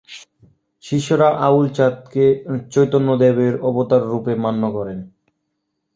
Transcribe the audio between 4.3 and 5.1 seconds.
মান্য করে।